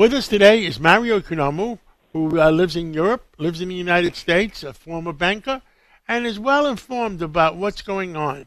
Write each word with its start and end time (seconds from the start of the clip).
With 0.00 0.14
us 0.14 0.28
today 0.28 0.64
is 0.64 0.80
Mario 0.80 1.20
Economou, 1.20 1.78
who 2.14 2.40
uh, 2.40 2.50
lives 2.50 2.74
in 2.74 2.94
Europe, 2.94 3.22
lives 3.36 3.60
in 3.60 3.68
the 3.68 3.74
United 3.74 4.16
States, 4.16 4.62
a 4.62 4.72
former 4.72 5.12
banker, 5.12 5.60
and 6.08 6.24
is 6.24 6.38
well 6.38 6.66
informed 6.66 7.20
about 7.20 7.56
what's 7.56 7.82
going 7.82 8.16
on. 8.16 8.46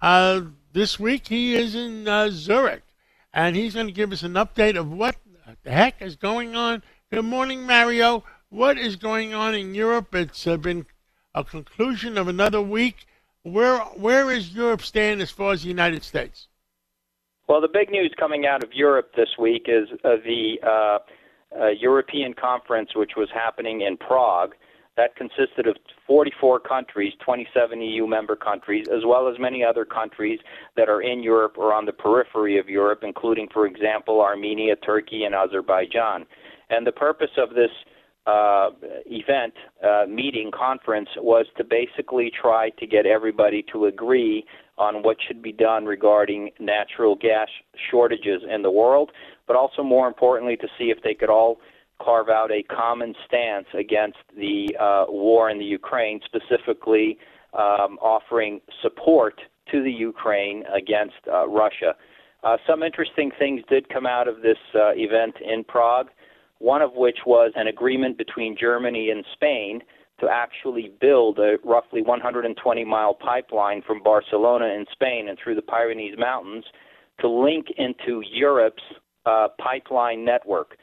Uh, 0.00 0.42
this 0.72 1.00
week 1.00 1.26
he 1.26 1.56
is 1.56 1.74
in 1.74 2.06
uh, 2.06 2.28
Zurich, 2.30 2.84
and 3.34 3.56
he's 3.56 3.74
going 3.74 3.88
to 3.88 3.92
give 3.92 4.12
us 4.12 4.22
an 4.22 4.34
update 4.34 4.76
of 4.76 4.92
what 4.92 5.16
the 5.64 5.72
heck 5.72 6.00
is 6.00 6.14
going 6.14 6.54
on. 6.54 6.84
Good 7.10 7.24
morning, 7.24 7.66
Mario. 7.66 8.22
What 8.50 8.78
is 8.78 8.94
going 8.94 9.34
on 9.34 9.56
in 9.56 9.74
Europe? 9.74 10.14
It's 10.14 10.46
uh, 10.46 10.56
been 10.56 10.86
a 11.34 11.42
conclusion 11.42 12.16
of 12.16 12.28
another 12.28 12.62
week. 12.62 13.06
Where 13.42 13.78
where 13.96 14.30
is 14.30 14.54
Europe 14.54 14.82
stand 14.82 15.20
as 15.20 15.32
far 15.32 15.52
as 15.52 15.62
the 15.62 15.68
United 15.68 16.04
States? 16.04 16.46
Well, 17.48 17.60
the 17.60 17.68
big 17.68 17.90
news 17.90 18.14
coming 18.18 18.46
out 18.46 18.62
of 18.62 18.72
Europe 18.72 19.12
this 19.16 19.30
week 19.38 19.66
is 19.66 19.88
uh, 20.04 20.16
the 20.24 20.54
uh, 20.62 20.98
uh, 21.60 21.68
European 21.68 22.34
conference, 22.34 22.90
which 22.94 23.12
was 23.16 23.28
happening 23.34 23.82
in 23.82 23.96
Prague. 23.96 24.54
That 24.96 25.16
consisted 25.16 25.66
of 25.66 25.76
44 26.06 26.60
countries, 26.60 27.14
27 27.24 27.80
EU 27.80 28.06
member 28.06 28.36
countries, 28.36 28.86
as 28.94 29.04
well 29.06 29.26
as 29.26 29.38
many 29.38 29.64
other 29.64 29.86
countries 29.86 30.38
that 30.76 30.90
are 30.90 31.00
in 31.00 31.22
Europe 31.22 31.56
or 31.56 31.72
on 31.72 31.86
the 31.86 31.92
periphery 31.92 32.58
of 32.58 32.68
Europe, 32.68 33.00
including, 33.02 33.48
for 33.52 33.66
example, 33.66 34.20
Armenia, 34.20 34.76
Turkey, 34.76 35.24
and 35.24 35.34
Azerbaijan. 35.34 36.26
And 36.68 36.86
the 36.86 36.92
purpose 36.92 37.30
of 37.38 37.54
this 37.54 37.70
uh, 38.26 38.70
event, 39.06 39.54
uh, 39.84 40.04
meeting, 40.08 40.50
conference 40.56 41.08
was 41.16 41.46
to 41.56 41.64
basically 41.64 42.30
try 42.30 42.70
to 42.78 42.86
get 42.86 43.04
everybody 43.04 43.64
to 43.72 43.86
agree 43.86 44.44
on 44.78 45.02
what 45.02 45.16
should 45.26 45.42
be 45.42 45.52
done 45.52 45.84
regarding 45.84 46.50
natural 46.60 47.16
gas 47.16 47.48
shortages 47.90 48.42
in 48.48 48.62
the 48.62 48.70
world, 48.70 49.10
but 49.46 49.56
also 49.56 49.82
more 49.82 50.06
importantly 50.06 50.56
to 50.56 50.68
see 50.78 50.84
if 50.84 51.02
they 51.02 51.14
could 51.14 51.30
all 51.30 51.58
carve 52.00 52.28
out 52.28 52.50
a 52.50 52.62
common 52.64 53.14
stance 53.26 53.66
against 53.78 54.18
the 54.36 54.74
uh, 54.80 55.04
war 55.08 55.50
in 55.50 55.58
the 55.58 55.64
Ukraine, 55.64 56.20
specifically 56.24 57.18
um, 57.54 57.98
offering 58.00 58.60
support 58.80 59.40
to 59.70 59.82
the 59.82 59.90
Ukraine 59.90 60.64
against 60.74 61.16
uh, 61.30 61.46
Russia. 61.48 61.94
Uh, 62.42 62.56
some 62.66 62.82
interesting 62.82 63.30
things 63.38 63.62
did 63.68 63.88
come 63.88 64.06
out 64.06 64.26
of 64.26 64.42
this 64.42 64.58
uh, 64.74 64.90
event 64.94 65.34
in 65.40 65.62
Prague 65.62 66.08
one 66.62 66.80
of 66.80 66.94
which 66.94 67.18
was 67.26 67.50
an 67.56 67.66
agreement 67.66 68.16
between 68.16 68.56
Germany 68.58 69.10
and 69.10 69.24
Spain 69.32 69.80
to 70.20 70.28
actually 70.28 70.92
build 71.00 71.40
a 71.40 71.56
roughly 71.64 72.02
120 72.02 72.84
mile 72.84 73.14
pipeline 73.14 73.82
from 73.84 74.00
Barcelona 74.00 74.66
in 74.66 74.84
Spain 74.92 75.28
and 75.28 75.36
through 75.42 75.56
the 75.56 75.62
Pyrenees 75.62 76.14
Mountains 76.16 76.64
to 77.20 77.28
link 77.28 77.66
into 77.76 78.22
Europe's 78.30 78.82
uh, 79.26 79.48
pipeline 79.58 80.24
network. 80.24 80.76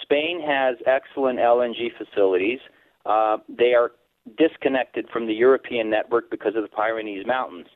Spain 0.00 0.40
has 0.40 0.76
excellent 0.86 1.38
LNG 1.38 1.88
facilities. 1.98 2.60
Uh, 3.04 3.36
they 3.48 3.74
are 3.74 3.92
disconnected 4.38 5.08
from 5.12 5.26
the 5.26 5.34
European 5.34 5.90
network 5.90 6.30
because 6.30 6.56
of 6.56 6.62
the 6.62 6.68
Pyrenees 6.68 7.26
Mountains. 7.26 7.66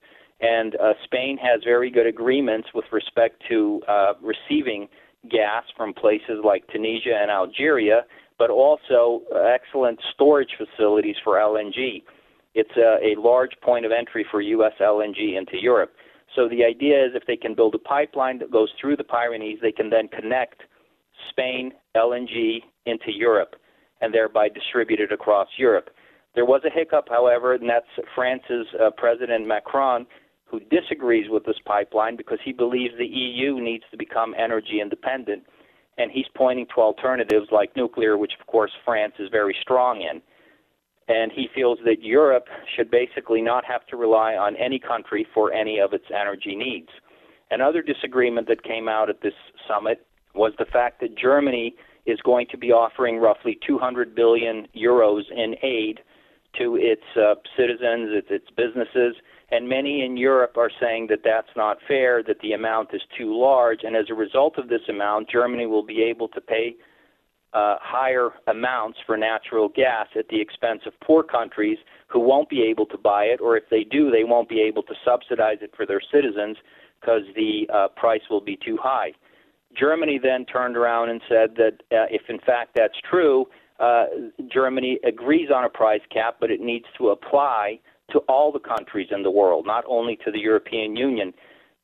And 0.41 0.75
uh, 0.77 0.95
Spain 1.05 1.37
has 1.37 1.63
very 1.63 1.91
good 1.91 2.07
agreements 2.07 2.69
with 2.75 2.87
respect 2.93 3.43
to 3.51 3.83
uh, 3.87 4.15
receiving 4.23 4.89
gas 5.31 5.65
from 5.77 5.95
places 5.95 6.41
like 6.45 6.67
Tunisia 6.69 7.17
and 7.21 7.31
Algeria, 7.31 8.03
but 8.39 8.51
also 8.51 9.23
excellent 9.47 10.01
storage 10.15 10.57
facilities 10.57 11.17
for 11.23 11.35
LNG. 11.35 12.03
It's 12.55 12.77
a, 12.77 12.99
a 13.03 13.21
large 13.21 13.53
point 13.63 13.87
of 13.87 13.93
entry 13.93 14.27
for 14.31 14.41
U.S. 14.41 14.73
LNG 14.81 15.39
into 15.39 15.61
Europe. 15.61 15.93
So 16.35 16.49
the 16.49 16.65
idea 16.65 17.05
is 17.05 17.13
if 17.15 17.27
they 17.27 17.37
can 17.37 17.55
build 17.55 17.75
a 17.75 17.79
pipeline 17.79 18.39
that 18.39 18.51
goes 18.51 18.71
through 18.81 18.97
the 18.97 19.05
Pyrenees, 19.05 19.59
they 19.61 19.73
can 19.73 19.91
then 19.91 20.09
connect 20.09 20.63
Spain 21.31 21.73
LNG 21.97 22.61
into 22.87 23.13
Europe 23.13 23.55
and 24.01 24.13
thereby 24.13 24.49
distribute 24.49 25.01
it 25.01 25.13
across 25.13 25.49
Europe. 25.57 25.91
There 26.35 26.47
was 26.47 26.63
a 26.65 26.71
hiccup, 26.71 27.09
however, 27.09 27.55
and 27.55 27.69
that's 27.69 27.87
France's 28.15 28.67
uh, 28.81 28.91
President 28.97 29.47
Macron 29.47 30.07
who 30.53 30.61
disagrees 30.61 31.31
with 31.31 31.45
this 31.47 31.57
pipeline 31.65 32.15
because 32.15 32.39
he 32.45 32.53
believes 32.53 32.93
the 32.99 33.07
EU 33.07 33.59
needs 33.59 33.85
to 33.91 33.97
become 33.97 34.35
energy 34.39 34.81
independent. 34.83 35.45
And 35.97 36.11
he's 36.11 36.27
pointing 36.37 36.67
to 36.75 36.83
alternatives 36.83 37.47
like 37.51 37.75
nuclear, 37.75 38.19
which 38.19 38.33
of 38.39 38.47
course 38.47 38.71
France 38.85 39.15
is 39.19 39.31
very 39.33 39.57
strong 39.63 40.03
in. 40.03 40.21
And 41.09 41.33
he 41.33 41.49
feels 41.55 41.79
that 41.87 42.03
Europe 42.03 42.47
should 42.77 42.91
basically 42.91 43.41
not 43.41 43.65
have 43.65 43.87
to 43.87 43.97
rely 43.97 44.35
on 44.35 44.55
any 44.57 44.79
country 44.79 45.27
for 45.35 45.53
any 45.53 45.81
of 45.81 45.95
its 45.95 46.05
energy 46.15 46.55
needs. 46.55 46.89
Another 47.51 47.83
disagreement 47.83 48.47
that 48.49 48.63
came 48.63 48.89
out 48.89 49.09
at 49.09 49.23
this 49.23 49.35
summit 49.67 50.07
was 50.35 50.53
the 50.59 50.65
fact 50.67 51.01
that 51.01 51.17
Germany 51.17 51.75
is 52.07 52.21
going 52.21 52.47
to 52.51 52.59
be 52.59 52.73
offering 52.73 53.19
roughly 53.19 53.59
200 53.67 54.15
billion 54.15 54.67
euros 54.77 55.23
in 55.31 55.55
aid 55.63 56.01
to 56.59 56.77
its 56.77 57.03
uh, 57.17 57.35
citizens, 57.57 58.11
its, 58.13 58.29
its 58.31 58.51
businesses, 58.57 59.17
and 59.53 59.69
many 59.69 60.03
in 60.03 60.17
Europe 60.17 60.57
are 60.57 60.71
saying 60.81 61.09
that 61.11 61.21
that's 61.23 61.55
not 61.55 61.77
fair, 61.87 62.23
that 62.23 62.41
the 62.41 62.53
amount 62.53 62.89
is 62.95 63.03
too 63.17 63.39
large, 63.39 63.81
and 63.85 63.95
as 63.95 64.07
a 64.11 64.15
result 64.15 64.57
of 64.57 64.69
this 64.69 64.81
amount, 64.89 65.31
Germany 65.31 65.67
will 65.67 65.85
be 65.85 66.03
able 66.03 66.27
to 66.29 66.41
pay 66.41 66.75
uh, 67.53 67.77
higher 67.83 68.31
amounts 68.47 68.99
for 69.07 69.15
natural 69.19 69.69
gas 69.69 70.07
at 70.19 70.27
the 70.29 70.41
expense 70.41 70.81
of 70.87 70.95
poor 71.05 71.23
countries 71.23 71.77
who 72.09 72.19
won't 72.19 72.49
be 72.49 72.63
able 72.63 72.87
to 72.87 72.97
buy 72.97 73.25
it, 73.25 73.41
or 73.43 73.59
if 73.59 73.65
they 73.71 73.85
do, 73.85 74.11
they 74.11 74.25
won't 74.25 74.49
be 74.49 74.63
able 74.63 74.83
to 74.85 74.95
subsidize 75.05 75.59
it 75.61 75.71
for 75.77 75.85
their 75.85 76.01
citizens 76.01 76.57
because 76.99 77.23
the 77.37 77.69
uh, 77.73 77.89
price 77.95 78.23
will 78.31 78.41
be 78.41 78.59
too 78.65 78.79
high. 78.83 79.13
Germany 79.79 80.19
then 80.23 80.47
turned 80.47 80.79
around 80.79 81.11
and 81.11 81.21
said 81.29 81.57
that 81.57 81.75
uh, 81.93 82.07
if 82.11 82.23
in 82.31 82.39
fact 82.39 82.71
that's 82.75 82.99
true, 83.11 83.45
uh, 83.81 84.05
Germany 84.51 84.99
agrees 85.07 85.51
on 85.55 85.65
a 85.65 85.69
price 85.69 86.03
cap, 86.11 86.37
but 86.41 86.51
it 86.51 86.61
needs 86.61 86.87
to 86.97 87.09
apply 87.09 87.79
to 88.13 88.19
all 88.29 88.53
the 88.53 88.61
countries 88.61 89.09
in 89.11 89.23
the 89.23 89.31
world, 89.31 89.67
not 89.67 89.85
only 89.89 90.17
to 90.25 90.31
the 90.31 90.39
European 90.39 90.97
Union, 90.97 91.33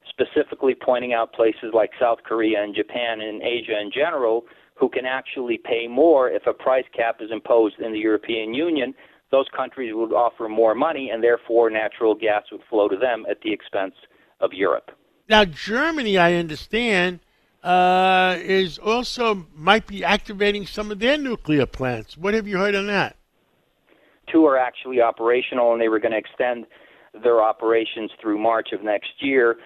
specifically 0.09 0.75
pointing 0.75 1.13
out 1.13 1.33
places 1.33 1.73
like 1.75 1.91
South 2.01 2.19
Korea 2.25 2.63
and 2.63 2.75
Japan 2.75 3.21
and 3.21 3.43
Asia 3.43 3.79
in 3.81 3.91
general 3.93 4.45
who 4.79 4.89
can 4.89 5.05
actually 5.05 5.59
pay 5.59 5.87
more 5.89 6.31
if 6.31 6.47
a 6.47 6.53
price 6.53 6.85
cap 6.97 7.17
is 7.21 7.31
imposed 7.33 7.81
in 7.81 7.93
the 7.93 7.99
European 7.99 8.55
Union. 8.55 8.95
Those 9.31 9.47
countries 9.55 9.93
would 9.95 10.13
offer 10.13 10.49
more 10.49 10.75
money, 10.75 11.11
and 11.11 11.23
therefore 11.23 11.69
natural 11.69 12.15
gas 12.15 12.45
would 12.53 12.63
flow 12.71 12.89
to 12.89 12.97
them 12.97 13.27
at 13.29 13.41
the 13.43 13.53
expense 13.53 13.95
of 14.41 14.53
Europe. 14.53 14.91
Now, 15.29 15.45
Germany, 15.45 16.17
I 16.17 16.35
understand, 16.35 17.21
uh, 17.63 18.37
is 18.41 18.79
also 18.79 19.47
might 19.55 19.87
be 19.87 20.05
activating 20.05 20.67
some 20.67 20.91
of 20.91 21.01
their 21.01 21.19
nuclear 21.19 21.67
plants. 21.67 22.17
What 22.17 22.35
have 22.35 22.47
you 22.47 22.57
heard 22.57 22.75
on 22.75 22.87
that? 22.87 23.18
Two 24.33 24.45
are 24.47 24.59
actually 24.59 25.01
operational, 25.01 25.73
and 25.73 25.81
they 25.81 25.89
were 25.89 25.99
going 25.99 26.13
to 26.13 26.19
extend 26.19 26.67
their 27.23 27.43
operations 27.43 28.11
through 28.21 28.39
March 28.39 28.69
of 28.73 28.83
next 28.83 29.11
year. 29.21 29.57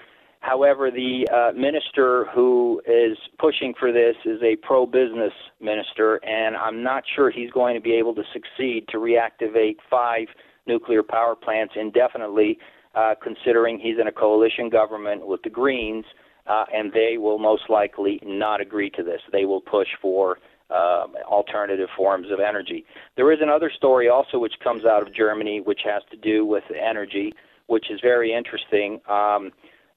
However, 0.40 0.90
the 0.90 1.28
uh, 1.32 1.56
minister 1.56 2.26
who 2.34 2.82
is 2.84 3.16
pushing 3.38 3.74
for 3.78 3.92
this 3.92 4.16
is 4.24 4.40
a 4.42 4.56
pro 4.56 4.86
business 4.86 5.32
minister, 5.60 6.16
and 6.24 6.56
I'm 6.56 6.82
not 6.82 7.04
sure 7.14 7.30
he's 7.30 7.50
going 7.52 7.76
to 7.76 7.80
be 7.80 7.92
able 7.92 8.14
to 8.16 8.24
succeed 8.32 8.86
to 8.88 8.98
reactivate 8.98 9.76
five 9.88 10.26
nuclear 10.66 11.04
power 11.04 11.36
plants 11.36 11.74
indefinitely, 11.76 12.58
uh, 12.96 13.14
considering 13.22 13.78
he's 13.78 13.98
in 14.00 14.08
a 14.08 14.12
coalition 14.12 14.68
government 14.68 15.26
with 15.26 15.42
the 15.42 15.50
Greens, 15.50 16.04
uh, 16.48 16.64
and 16.74 16.92
they 16.92 17.18
will 17.18 17.38
most 17.38 17.70
likely 17.70 18.18
not 18.24 18.60
agree 18.60 18.90
to 18.90 19.04
this. 19.04 19.20
They 19.30 19.44
will 19.44 19.60
push 19.60 19.88
for 20.00 20.38
uh, 20.72 21.06
alternative 21.26 21.88
forms 21.96 22.28
of 22.30 22.40
energy. 22.40 22.84
There 23.16 23.32
is 23.32 23.38
another 23.42 23.70
story 23.74 24.08
also 24.08 24.38
which 24.38 24.54
comes 24.62 24.84
out 24.84 25.06
of 25.06 25.14
Germany, 25.14 25.60
which 25.60 25.80
has 25.84 26.02
to 26.10 26.16
do 26.16 26.46
with 26.46 26.64
energy, 26.70 27.32
which 27.66 27.90
is 27.90 28.00
very 28.00 28.32
interesting. 28.32 29.00
Um, 29.08 29.52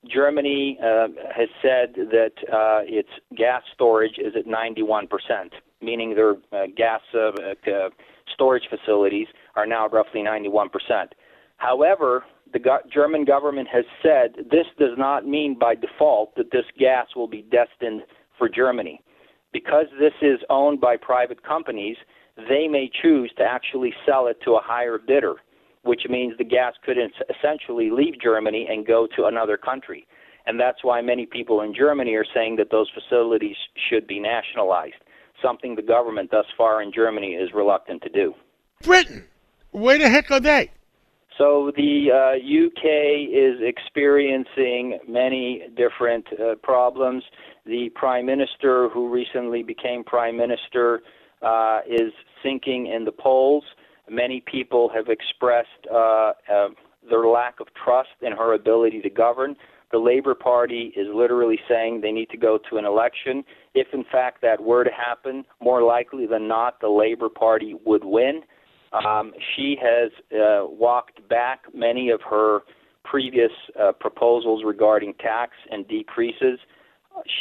Germany 0.08 0.78
uh, 0.82 1.08
has 1.36 1.50
said 1.62 1.96
that 1.96 2.34
uh, 2.52 2.82
its 2.84 3.10
gas 3.36 3.64
storage 3.74 4.18
is 4.18 4.34
at 4.38 4.46
91%, 4.46 5.08
meaning 5.82 6.14
their 6.14 6.36
uh, 6.52 6.68
gas 6.76 7.02
uh, 7.14 7.30
uh, 7.30 7.90
storage 8.34 8.64
facilities 8.70 9.28
are 9.56 9.66
now 9.66 9.88
roughly 9.88 10.22
91%. 10.22 10.68
However, 11.58 12.26
the 12.54 12.60
go- 12.60 12.80
German 12.94 13.26
government 13.26 13.68
has 13.72 13.86
said 14.04 14.46
this 14.52 14.68
does 14.78 14.98
not 14.98 15.26
mean 15.26 15.58
by 15.58 15.76
default 15.76 16.36
that 16.36 16.52
this 16.52 16.66
gas 16.78 17.08
will 17.16 17.28
be 17.28 17.42
destined 17.42 18.04
for 18.38 18.48
Germany 18.48 19.02
because 19.56 19.86
this 19.98 20.12
is 20.22 20.40
owned 20.50 20.82
by 20.82 20.98
private 20.98 21.42
companies, 21.42 21.96
they 22.36 22.68
may 22.68 22.92
choose 23.02 23.32
to 23.38 23.44
actually 23.44 23.94
sell 24.06 24.28
it 24.28 24.38
to 24.44 24.56
a 24.56 24.62
higher 24.62 24.98
bidder, 24.98 25.36
which 25.84 26.02
means 26.10 26.38
the 26.38 26.44
gas 26.44 26.74
could 26.86 26.98
essentially 27.30 27.90
leave 27.90 28.20
Germany 28.22 28.68
and 28.70 28.86
go 28.86 29.08
to 29.16 29.28
another 29.28 29.56
country. 29.56 30.06
And 30.46 30.60
that's 30.60 30.84
why 30.84 31.00
many 31.02 31.26
people 31.26 31.62
in 31.62 31.74
Germany 31.74 32.16
are 32.16 32.26
saying 32.36 32.58
that 32.58 32.70
those 32.70 32.92
facilities 32.94 33.56
should 33.90 34.06
be 34.08 34.20
nationalized, 34.20 35.02
something 35.42 35.78
the 35.78 35.82
government 35.82 36.32
thus 36.32 36.48
far 36.58 36.82
in 36.82 36.92
Germany 36.92 37.36
is 37.36 37.52
reluctant 37.54 38.02
to 38.02 38.10
do. 38.10 38.34
Britain, 38.84 39.24
where 39.72 39.98
the 39.98 40.10
heck 40.10 40.30
are 40.32 40.42
they? 40.42 40.70
So 41.38 41.72
the 41.76 42.12
uh, 42.12 42.66
UK 42.68 43.30
is 43.32 43.62
experiencing 43.62 45.00
many 45.08 45.64
different 45.76 46.28
uh, 46.34 46.56
problems. 46.62 47.24
The 47.66 47.90
prime 47.96 48.26
minister, 48.26 48.90
who 48.90 49.10
recently 49.10 49.64
became 49.64 50.04
prime 50.04 50.38
minister, 50.38 51.02
uh, 51.42 51.80
is 51.88 52.12
sinking 52.44 52.88
in 52.88 53.06
the 53.06 53.12
polls. 53.12 53.64
Many 54.10 54.42
people 54.46 54.90
have 54.94 55.08
expressed 55.10 55.70
uh, 55.92 56.34
uh, 56.52 56.68
their 57.10 57.26
lack 57.28 57.60
of 57.60 57.68
trust 57.84 58.10
in 58.22 58.32
her 58.34 58.54
ability 58.54 59.02
to 59.02 59.10
govern. 59.10 59.56
The 59.92 59.98
Labour 59.98 60.36
Party 60.36 60.94
is 60.96 61.08
literally 61.14 61.60
saying 61.70 62.02
they 62.02 62.12
need 62.12 62.30
to 62.30 62.38
go 62.38 62.60
to 62.70 62.78
an 62.78 62.86
election. 62.86 63.44
If 63.74 63.88
in 63.94 64.04
fact 64.12 64.42
that 64.42 64.62
were 64.62 64.84
to 64.84 64.92
happen, 64.92 65.46
more 65.62 65.84
likely 65.84 66.28
than 66.28 66.48
not, 66.48 66.82
the 66.82 66.90
Labour 66.90 67.30
Party 67.30 67.76
would 67.86 68.04
win. 68.04 68.42
Um, 68.94 69.34
she 69.56 69.78
has 69.82 70.12
uh, 70.32 70.66
walked 70.68 71.28
back 71.28 71.66
many 71.74 72.10
of 72.10 72.22
her 72.30 72.60
previous 73.04 73.52
uh, 73.80 73.92
proposals 73.92 74.64
regarding 74.66 75.14
tax 75.16 75.52
and 75.72 75.88
decreases. 75.88 76.60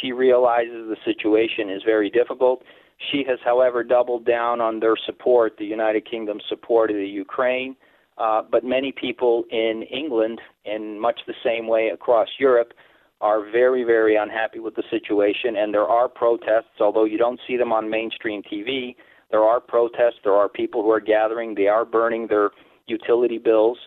She 0.01 0.13
realizes 0.13 0.89
the 0.89 0.97
situation 1.05 1.71
is 1.71 1.83
very 1.85 2.11
difficult. 2.11 2.63
She 3.11 3.25
has, 3.29 3.39
however, 3.45 3.83
doubled 3.83 4.25
down 4.25 4.61
on 4.61 4.81
their 4.81 4.97
support, 5.05 5.57
the 5.59 5.65
United 5.65 6.09
Kingdom's 6.09 6.45
support 6.49 6.91
of 6.91 6.97
the 6.97 7.07
Ukraine. 7.07 7.77
Uh, 8.17 8.43
but 8.49 8.65
many 8.65 8.93
people 8.93 9.45
in 9.51 9.83
England, 9.91 10.41
in 10.65 11.01
much 11.01 11.21
the 11.27 11.35
same 11.43 11.67
way 11.67 11.89
across 11.89 12.29
Europe, 12.39 12.73
are 13.21 13.41
very, 13.51 13.83
very 13.85 14.17
unhappy 14.17 14.61
with 14.61 14.77
the 14.77 14.85
situation. 14.91 15.57
And 15.57 15.75
there 15.75 15.87
are 15.87 16.09
protests, 16.09 16.81
although 16.81 17.05
you 17.05 17.19
don't 17.19 17.41
see 17.47 17.57
them 17.57 17.73
on 17.73 17.91
mainstream 17.91 18.43
TV. 18.43 18.95
There 19.31 19.43
are 19.43 19.61
protests. 19.61 20.21
There 20.23 20.35
are 20.35 20.49
people 20.49 20.83
who 20.83 20.91
are 20.91 21.01
gathering. 21.01 21.55
They 21.55 21.67
are 21.67 21.85
burning 21.85 22.29
their 22.29 22.51
utility 22.87 23.39
bills. 23.39 23.79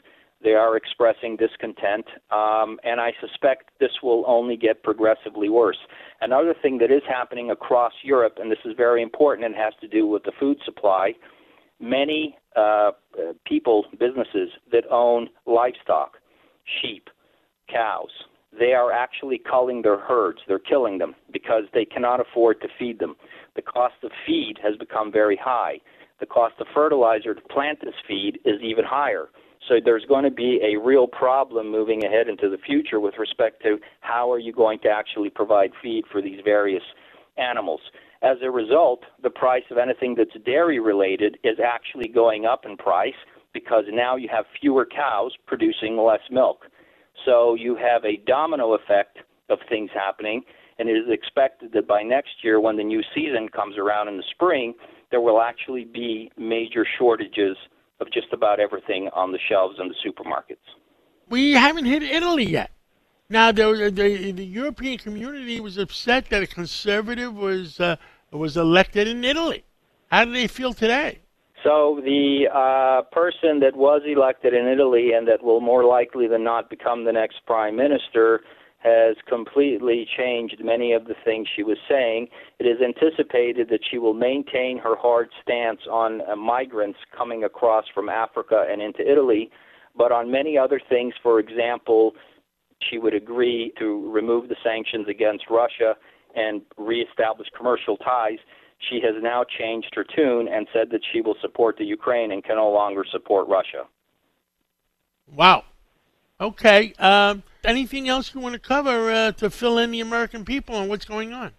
They 0.44 0.54
are 0.54 0.78
expressing 0.78 1.36
discontent, 1.36 2.06
um, 2.32 2.80
and 2.84 3.02
I 3.02 3.12
suspect 3.20 3.72
this 3.80 3.92
will 4.04 4.24
only 4.28 4.56
get 4.56 4.84
progressively 4.84 5.50
worse. 5.50 5.80
Another 6.22 6.54
thing 6.62 6.78
that 6.78 6.92
is 6.92 7.02
happening 7.08 7.50
across 7.50 7.94
Europe, 8.04 8.38
and 8.40 8.52
this 8.52 8.60
is 8.64 8.74
very 8.78 9.02
important 9.02 9.46
and 9.46 9.56
has 9.56 9.74
to 9.82 9.88
do 9.88 10.06
with 10.06 10.24
the 10.24 10.32
food 10.40 10.58
supply, 10.64 11.14
many 11.80 12.38
uh, 12.56 12.92
people, 13.46 13.86
businesses 14.00 14.50
that 14.72 14.84
own 14.92 15.28
livestock, 15.48 16.18
sheep, 16.82 17.10
cows, 17.68 18.12
they 18.58 18.74
are 18.74 18.92
actually 18.92 19.40
culling 19.40 19.82
their 19.82 20.00
herds. 20.00 20.40
They're 20.48 20.60
killing 20.60 20.98
them 20.98 21.16
because 21.32 21.64
they 21.74 21.86
cannot 21.86 22.20
afford 22.20 22.62
to 22.62 22.68
feed 22.80 23.00
them. 23.00 23.16
The 23.56 23.62
cost 23.62 23.96
of 24.04 24.12
feed 24.26 24.56
has 24.64 24.76
become 24.78 25.12
very 25.12 25.40
high. 25.42 25.80
The 26.20 26.26
cost 26.26 26.56
of 26.60 26.68
fertilizer 26.74 27.36
to 27.36 27.42
plant 27.42 27.80
this 27.82 27.94
feed 28.08 28.40
is 28.46 28.62
even 28.64 28.86
higher. 28.86 29.30
So 29.68 29.76
there's 29.84 30.06
going 30.06 30.24
to 30.24 30.32
be 30.32 30.60
a 30.64 30.80
real 30.80 31.08
problem 31.08 31.70
moving 31.70 32.06
ahead 32.06 32.30
into 32.30 32.50
the 32.50 32.58
future 32.58 33.00
with 33.00 33.16
respect 33.18 33.62
to 33.64 33.78
how 34.00 34.32
are 34.32 34.40
you 34.40 34.54
going 34.54 34.80
to 34.80 34.90
actually 34.90 35.30
provide 35.30 35.72
feed 35.82 36.06
for 36.12 36.22
these 36.22 36.40
various 36.44 36.84
animals. 37.38 37.82
As 38.22 38.38
a 38.42 38.50
result, 38.50 39.02
the 39.22 39.30
price 39.30 39.64
of 39.70 39.78
anything 39.78 40.16
that's 40.16 40.44
dairy 40.46 40.80
related 40.80 41.38
is 41.44 41.58
actually 41.64 42.08
going 42.08 42.46
up 42.46 42.66
in 42.66 42.78
price 42.78 43.14
because 43.54 43.84
now 43.92 44.16
you 44.16 44.30
have 44.32 44.46
fewer 44.60 44.86
cows 44.86 45.34
producing 45.46 45.98
less 45.98 46.22
milk. 46.32 46.66
So 47.26 47.56
you 47.56 47.76
have 47.76 48.06
a 48.06 48.18
domino 48.26 48.74
effect 48.74 49.20
of 49.50 49.60
things 49.70 49.90
happening, 49.94 50.44
and 50.80 50.90
it 50.90 50.94
is 50.94 51.10
expected 51.10 51.72
that 51.74 51.88
by 51.88 52.04
next 52.04 52.44
year, 52.44 52.60
when 52.60 52.78
the 52.78 52.84
new 52.84 53.02
season 53.14 53.50
comes 53.50 53.78
around 53.78 54.08
in 54.08 54.18
the 54.18 54.24
spring, 54.32 54.74
there 55.12 55.22
will 55.22 55.42
actually 55.42 55.86
be 55.86 56.32
major 56.38 56.86
shortages 56.98 57.58
of 58.00 58.12
just 58.12 58.32
about 58.34 58.60
everything 58.60 59.10
on 59.14 59.32
the 59.32 59.40
shelves 59.50 59.78
in 59.80 59.88
the 59.88 59.96
supermarkets. 60.06 60.58
We 61.30 61.54
haven't 61.54 61.86
hit 61.86 62.04
Italy 62.04 62.46
yet. 62.46 62.72
Now, 63.30 63.52
the, 63.52 63.92
the, 63.94 64.32
the 64.32 64.46
European 64.46 64.98
community 64.98 65.60
was 65.60 65.78
upset 65.78 66.30
that 66.30 66.44
a 66.44 66.48
conservative 66.48 67.36
was 67.36 67.80
uh, 67.80 67.98
was 68.32 68.56
elected 68.56 69.08
in 69.08 69.24
Italy. 69.24 69.64
How 70.08 70.24
do 70.26 70.32
they 70.32 70.48
feel 70.48 70.74
today? 70.74 71.20
So 71.64 72.00
the 72.04 72.48
uh, 72.54 73.02
person 73.12 73.60
that 73.62 73.76
was 73.76 74.02
elected 74.06 74.54
in 74.54 74.68
Italy 74.68 75.12
and 75.14 75.28
that 75.28 75.44
will 75.44 75.60
more 75.60 75.84
likely 75.84 76.28
than 76.28 76.44
not 76.44 76.70
become 76.70 77.04
the 77.04 77.12
next 77.12 77.46
prime 77.46 77.76
minister 77.76 78.42
has 78.80 79.16
completely 79.28 80.08
changed 80.18 80.64
many 80.64 80.94
of 80.94 81.06
the 81.06 81.16
things 81.26 81.48
she 81.56 81.64
was 81.64 81.78
saying. 81.90 82.28
It 82.60 82.66
is 82.66 82.78
anticipated 82.82 83.70
that 83.70 83.80
she 83.90 83.98
will 83.98 84.14
maintain 84.14 84.78
her 84.78 84.96
hard 84.96 85.30
stance 85.42 85.82
on 85.90 86.22
uh, 86.22 86.36
migrants 86.36 87.00
coming 87.16 87.44
across 87.44 87.86
from 87.94 88.08
Africa 88.08 88.66
and 88.70 88.82
into 88.82 89.10
Italy, 89.10 89.50
but 89.96 90.12
on 90.12 90.32
many 90.32 90.58
other 90.58 90.80
things, 90.90 91.14
for 91.24 91.40
example, 91.40 92.14
she 92.90 93.00
would 93.00 93.16
agree 93.16 93.74
to 93.80 94.12
remove 94.12 94.48
the 94.48 94.56
sanctions 94.64 95.08
against 95.10 95.46
Russia 95.50 95.96
and 96.36 96.62
reestablish 96.78 97.48
commercial 97.58 97.98
ties. 97.98 98.38
She 98.90 99.00
has 99.02 99.16
now 99.22 99.44
changed 99.58 99.92
her 99.96 100.06
tune 100.16 100.48
and 100.48 100.68
said 100.72 100.90
that 100.92 101.02
she 101.12 101.22
will 101.22 101.36
support 101.42 101.78
the 101.78 101.86
Ukraine 101.86 102.32
and 102.32 102.44
can 102.44 102.58
no 102.58 102.70
longer 102.70 103.04
support 103.12 103.48
Russia. 103.48 103.86
Wow. 105.36 105.64
Okay. 106.40 106.94
Um, 107.00 107.44
anything 107.64 108.08
else 108.08 108.34
you 108.34 108.40
want 108.40 108.54
to 108.54 108.60
cover 108.60 109.12
uh, 109.12 109.32
to 109.34 109.50
fill 109.50 109.78
in 109.80 109.92
the 109.92 110.02
American 110.02 110.46
people 110.46 110.76
on 110.76 110.88
what's 110.88 111.06
going 111.06 111.34
on? 111.34 111.52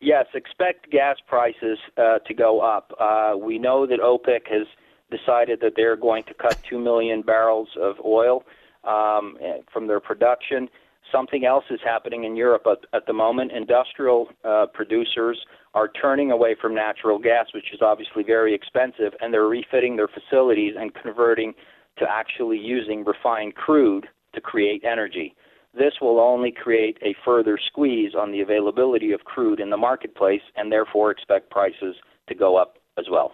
Yes, 0.00 0.26
expect 0.34 0.90
gas 0.90 1.16
prices 1.28 1.78
uh, 1.96 2.18
to 2.26 2.34
go 2.34 2.60
up. 2.60 2.92
Uh, 2.98 3.34
we 3.38 3.58
know 3.58 3.86
that 3.86 4.00
OPEC 4.00 4.48
has 4.48 4.66
decided 5.10 5.60
that 5.60 5.74
they're 5.76 5.96
going 5.96 6.24
to 6.24 6.34
cut 6.34 6.60
2 6.68 6.78
million 6.78 7.22
barrels 7.22 7.68
of 7.80 7.96
oil 8.04 8.42
um, 8.82 9.36
from 9.72 9.86
their 9.86 10.00
production. 10.00 10.68
Something 11.12 11.44
else 11.44 11.64
is 11.70 11.78
happening 11.84 12.24
in 12.24 12.34
Europe 12.34 12.66
at, 12.66 12.78
at 12.92 13.06
the 13.06 13.12
moment. 13.12 13.52
Industrial 13.52 14.28
uh, 14.44 14.66
producers 14.72 15.38
are 15.74 15.88
turning 15.88 16.32
away 16.32 16.56
from 16.60 16.74
natural 16.74 17.18
gas, 17.18 17.46
which 17.54 17.72
is 17.72 17.80
obviously 17.80 18.24
very 18.24 18.54
expensive, 18.54 19.12
and 19.20 19.32
they're 19.32 19.46
refitting 19.46 19.96
their 19.96 20.08
facilities 20.08 20.74
and 20.76 20.92
converting 20.94 21.54
to 21.98 22.06
actually 22.08 22.58
using 22.58 23.04
refined 23.04 23.54
crude 23.54 24.06
to 24.34 24.40
create 24.40 24.82
energy. 24.84 25.34
This 25.74 25.94
will 26.00 26.20
only 26.20 26.52
create 26.52 26.98
a 27.02 27.14
further 27.24 27.58
squeeze 27.66 28.14
on 28.14 28.30
the 28.30 28.40
availability 28.40 29.12
of 29.12 29.24
crude 29.24 29.60
in 29.60 29.70
the 29.70 29.76
marketplace 29.76 30.42
and 30.56 30.70
therefore 30.70 31.10
expect 31.10 31.50
prices 31.50 31.96
to 32.28 32.34
go 32.34 32.56
up 32.56 32.78
as 32.98 33.06
well. 33.10 33.32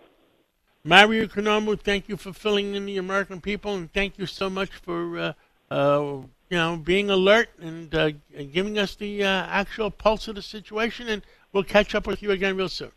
Mario 0.84 1.26
Economou, 1.26 1.78
thank 1.78 2.08
you 2.08 2.16
for 2.16 2.32
filling 2.32 2.74
in 2.74 2.86
the 2.86 2.96
American 2.96 3.40
people, 3.40 3.74
and 3.74 3.92
thank 3.92 4.18
you 4.18 4.26
so 4.26 4.48
much 4.48 4.70
for 4.70 5.18
uh, 5.18 5.32
uh, 5.70 6.22
you 6.48 6.56
know 6.56 6.76
being 6.76 7.10
alert 7.10 7.48
and 7.60 7.92
uh, 7.94 8.10
giving 8.52 8.78
us 8.78 8.94
the 8.94 9.24
uh, 9.24 9.46
actual 9.48 9.90
pulse 9.90 10.28
of 10.28 10.36
the 10.36 10.42
situation. 10.42 11.08
And 11.08 11.22
we'll 11.52 11.64
catch 11.64 11.94
up 11.94 12.06
with 12.06 12.22
you 12.22 12.30
again 12.30 12.56
real 12.56 12.68
soon. 12.68 12.92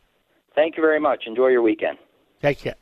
Thank 0.53 0.77
you 0.77 0.83
very 0.83 0.99
much. 0.99 1.23
Enjoy 1.25 1.47
your 1.47 1.63
weekend. 1.63 1.97
Take 2.41 2.59
care. 2.59 2.75